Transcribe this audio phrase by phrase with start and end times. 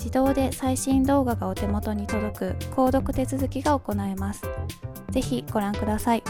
[0.00, 4.42] 自動で最新動画がお手元に届く購読手続きが行えます。
[5.10, 6.22] ぜひご覧ください。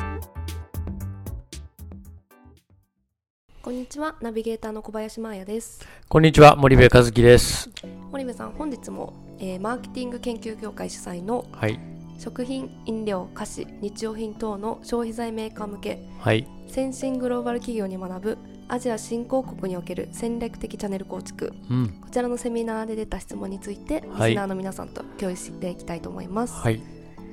[3.62, 5.86] こんにちは、ナビゲーターの小林真彩です。
[6.08, 7.70] こんにちは、森部和樹です。
[8.10, 11.78] 森部さん、本日も、えー、マーケティング研究協会主催の、はい、
[12.18, 18.38] 食品、飲料、菓子、日用品等の消費財メーカー向け、はい、先進グローバル企業に学ぶ
[18.72, 26.54] アジア新興国における戦略的チャンネル構築、うん、こちらのセミナーで出た質問について、リスナーの皆さんと共有していきたいと思います。
[26.54, 26.80] はい。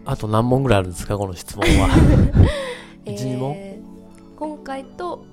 [0.03, 1.89] あと何問ぐらいあるんですか、この質問は。
[3.05, 5.25] えー、今回と、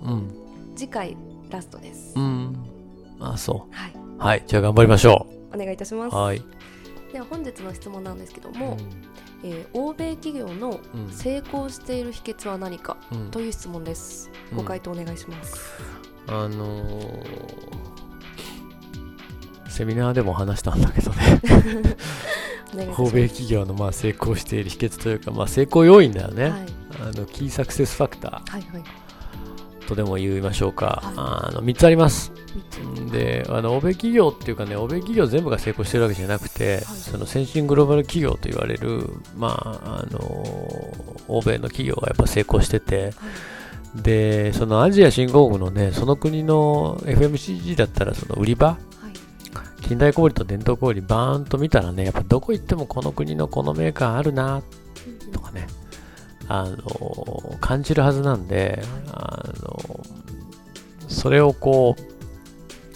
[0.76, 1.16] 次回
[1.48, 2.12] ラストです。
[2.16, 2.54] うん。
[3.18, 3.74] あ、そう。
[3.74, 3.92] はい。
[4.18, 4.44] はい。
[4.46, 5.56] じゃあ頑張りましょう。
[5.56, 6.14] お願いいたします。
[6.14, 6.42] はい。
[7.14, 8.76] では本日の質問なんですけども、
[9.42, 10.80] うん、えー、欧米企業の
[11.12, 14.32] 成功している秘訣は何か、うん、という質問です。
[14.52, 15.78] ご回答お願いします。
[16.26, 17.30] あのー、
[19.68, 21.40] セミナーでも話したんだけどね。
[22.98, 26.66] 欧米企業のまあ成功している秘訣というか、まあ、成功要因だよね、はい、
[27.00, 32.32] あのキーサクセスファクター、とでも言いましょうか、はい、あの3つあります。
[33.14, 40.18] であの欧米企業っていうかね欧米企業全部が成功してるわけじゃなくて、はい、その先進グローバル企業と言われる、まああの
[41.28, 43.12] 欧米の企業がやっぱ成功してて、
[43.94, 48.78] で、そのアジア新興国のね、その国の FMCG だったらその売り場、は
[49.78, 54.62] い、近代小売と伝統小売バーンと見たらね、やっぱどこ行ってもこの国のこのメーカーあるな、
[55.32, 55.68] とかね、
[56.48, 58.82] あの、感じるはずなんで、
[59.12, 60.00] あの、
[61.08, 62.13] それをこう、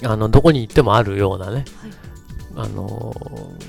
[0.05, 1.65] あの、どこに行ってもあるようなね、はい。
[2.57, 3.15] あの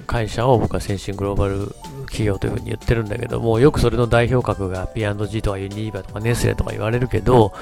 [0.07, 1.67] 会社を僕は先進グローバル
[2.07, 7.53] 企業というふうに言ってるんだけども、よくそれの代表格が P&G とかユニーバとかネスレとか言われるけど、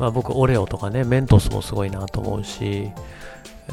[0.00, 2.90] まあ、僕、オレオとかね、メントスもすごいなと思うし、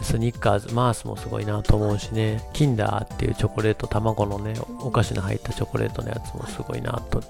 [0.03, 7.23] スニッカーズ、マースもすごいなと思うしね、キンダーっていうチョコレート、卵のね、お菓子の入ったチョコレートのやつもすごいなと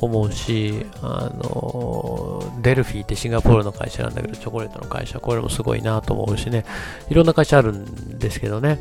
[0.00, 6.64] 思うし、あの、デルフィーってシンガポールの会社なんだけど、チョコレートの会社、これもすごいなと思うしね、
[7.08, 8.80] いろんな会社あるんですけどね。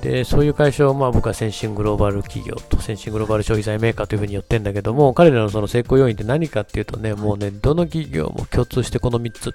[0.00, 9.54] で、そういう会社をまあ僕は先進グローバル企業と先進グローバル消費財メーカーというふうに言ってんだけども、彼らのその成功要因って何かっていうとね、もうね、どの企業も共通してこの3つ。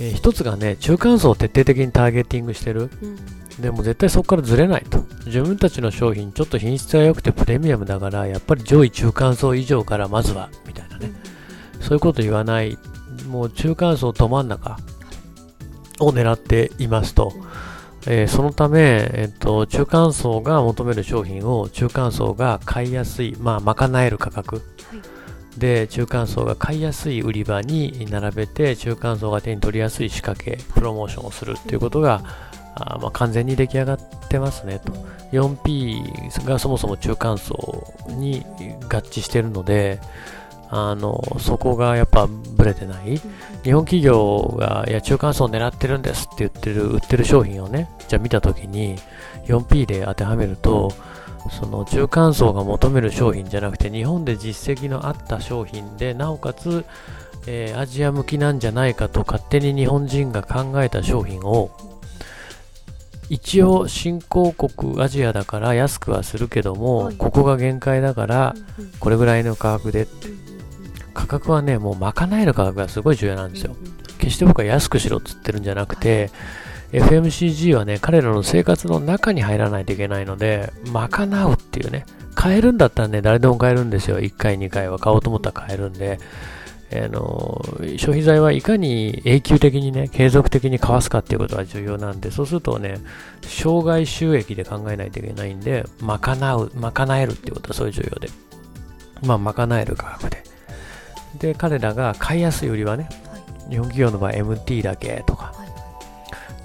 [0.00, 2.90] えー、1つがね、中間層を徹底的にターゲティングしてる。
[3.02, 5.04] うんでも絶対そこからずれないと。
[5.26, 11.12] 自分たちの商品、ちょっと品質が良くてプレミアムだから、やっぱり上位中間層以上からまずは、みたいなね。
[11.80, 12.76] そういうこと言わない、
[13.28, 14.78] もう中間層ど真ん中
[16.00, 17.32] を狙っていますと。
[18.06, 24.62] えー、そのため、えっと、中間層が求める商品を中間層が買いやすい、まあ、賄える価格、は
[25.56, 32.22] い、で中間層が買いやすい売り場に並べて中間層が手に取りやすい仕掛けプロモーションをするっていうことが
[32.74, 33.98] あまあ、完全に出来上がっ
[34.28, 34.92] てますねと。
[35.32, 38.44] 4P がそもそも中間層に
[38.88, 40.00] 合致してるので、
[40.70, 43.20] あのそこがやっぱブレてない、
[43.62, 48.96] 日本企業がいや中間層を狙ってるんですって言ってる売ってる商品をねじゃあ見た時に
[49.46, 50.92] 4P で当てはめると
[51.50, 56.84] その中間層が求める商品じゃなくて日本で実績のあった商品でなおかつ、
[57.46, 61.70] えー、アジア向きなんじゃないかと勝手に日本人が考えた商品を
[63.28, 68.54] 一応新興国アジアだから安くはするけども、ここが限界だから
[69.00, 70.06] これぐらいの価格で。
[71.14, 73.76] 価格はねもう賄える価格がすごい重要なんですよ。
[74.18, 76.30] 決して僕は安くしろっつってるんじゃなくて、
[76.92, 82.04] FMCG はね、彼らの生活の中に入らないといけないので、賄うっていうね、
[82.34, 84.18] 買えるんだったらね、誰でも買えるんですよ。
[84.18, 84.98] 1回、2回は。
[84.98, 86.18] 買おうと思ったら買えるんで、
[86.92, 87.64] あの
[87.96, 92.98] 消費財はいかに永久的にね、継続的に買わすかっていうことが重要なんで、そうするとね、
[93.42, 98.28] 障害収益で考えないといけないんで、賄う、賄えるっていうことはそういう重要で。
[99.22, 100.44] まあ、賄える価格で。
[101.38, 103.38] で、彼らが買いやすい売りはね、は
[103.68, 105.54] い、日本企業の場合 MT だけとか、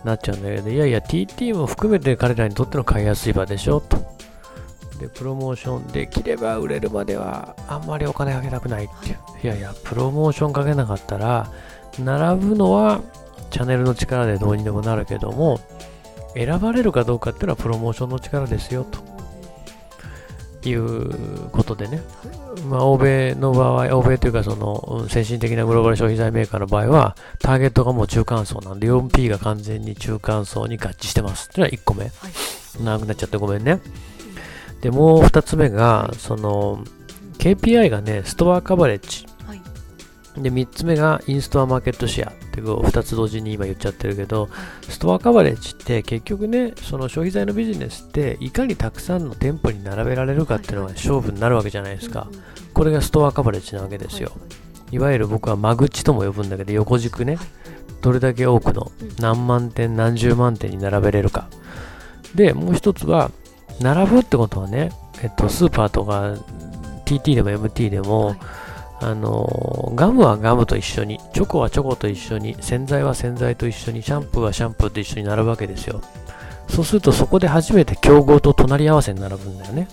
[0.03, 4.08] なっちゃうんだけど、いやいや、TT も含めて彼らにとっての買いやすい場でしょ、と。
[4.99, 9.17] で、プロモーションできれば売れるまではあんまりお金かけたくないっていう。
[9.43, 11.51] いやいや、プロモーションかけなかったら、
[11.97, 13.01] 並ぶのは
[13.49, 15.59] チャンネルの力でどうにでもなるけども、
[16.35, 18.99] 選ばれるかどうかっていうのはプロモーションの力ですよ、と。
[20.67, 22.01] いうことでね、
[22.67, 32.03] まあ、欧米の場合、欧米というかその先進的なグローバル消費財メーカーの場合は、ターゲットがもう中間層なんで、4P が完全に中間層に合致してますっていうのは1個目。
[32.03, 32.11] はい、
[32.83, 33.79] 長くなっちゃってごめんね。
[34.81, 36.83] で、もう2つ目が、その、
[37.37, 39.25] KPI がね、ストアカバレッジ。
[39.45, 39.61] はい、
[40.41, 42.39] で、3つ目がインストアマーケットシェア。
[42.49, 44.49] ってこう2つ同時に今言っちゃってるけど、
[44.87, 52.27] ストアカバレッジって結局ね、その消費財のビジネスっていかにたくさんの店舗に並べられるかっていうのが勝負になるわけじゃないですか。
[52.73, 54.31] これがストアカバレッジなわけですよ。
[54.91, 57.37] いわゆる僕は間口とも呼ぶんだけど、横軸ね、
[58.01, 61.49] どれだけ多くの何万点、何十万点に並べれるか。
[62.35, 63.31] で、もう一つは、
[63.81, 64.91] 並ぶってことはね、
[65.21, 66.35] えっと、スーパーとか
[67.05, 68.35] TT でも MT でも、
[69.01, 76.01] あのガムはガムと一緒に、チョコはチョコと一緒に、洗剤は洗剤と一緒に、シャンプーはシャンプーと一緒に並ぶわけですよ。
[76.67, 79.87] そうするとそこで初めて競合と隣り合わせに並ぶんだよね。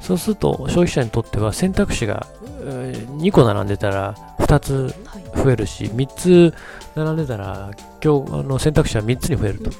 [0.00, 2.26] そうすると消費者にとっては選択肢が
[2.64, 4.94] 2個並んでたら2つ
[5.34, 6.54] 増えるし、3つ
[6.94, 7.70] 並んでたら
[8.04, 9.70] 今日あの選択肢は3つに増えると。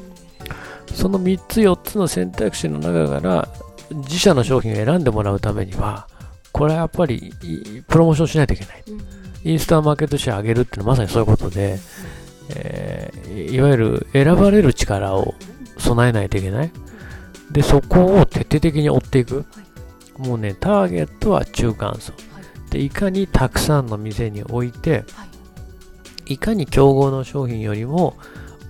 [0.95, 3.49] その3つ4つの選択肢の中から
[3.91, 6.09] 自社の商品を選んでもらうためには、
[6.53, 7.33] これはやっぱり
[7.89, 8.85] プロモーションしないといけない。
[9.45, 11.79] インスタマーケットシェア上げるっていうのはまさにそういうことで、
[12.55, 15.35] えー、いわゆる選ばれる力を
[15.79, 16.71] 備えないといけない。
[17.51, 19.45] で、そこを徹底的に追っていく。
[20.19, 22.13] もうね、ターゲットは中間層。
[22.71, 25.05] で、いかにたくさんの店に置いて、
[26.27, 28.17] いかに競合の商品よりも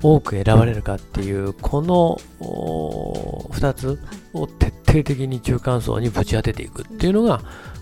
[0.03, 4.01] 多く選ばれるかっていう、この2つ
[4.35, 7.41] を徹底的に中間層にぶち当てていくっていうのが、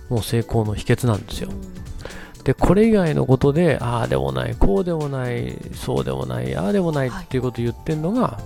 [0.09, 1.51] もう成功の秘訣なんですよ。
[2.45, 8.39] で、これ以外のことで、ああでもない、こうでもない、そうでもない、ああでもないっていうことを言ってるのが、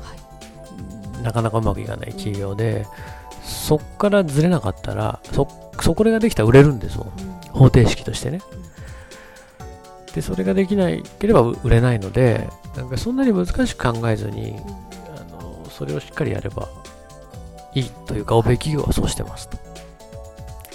[1.23, 2.87] なかなかうまくいかない企業で、
[3.43, 5.49] そっからずれなかったら、そ、
[5.81, 7.09] そこができたら売れるんですもん。
[7.51, 8.41] 方程式としてね。
[10.15, 14.57] で、それができなければ売れないので、なんかそんなに難しく考えずに、
[15.17, 16.69] あのそれをしっかりやれば
[17.75, 19.59] いいというか、欧米企業はそうしてますと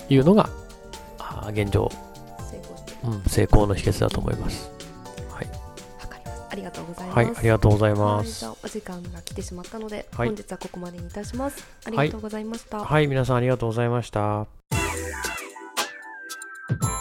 [0.10, 0.50] いうのが、
[1.52, 1.90] 現状、
[3.04, 4.70] うん、成功の秘訣だと思います。
[5.32, 5.48] はい。
[6.02, 6.48] わかります。
[6.52, 7.16] ありがとうございます。
[7.16, 8.46] はい、ありがとうございます。
[8.46, 11.66] お時間が来てしまったので、はい、本日はここまでにいたします。
[11.86, 12.80] ありがとうございました。
[12.80, 14.59] はい、はい、皆さんありがとうございました。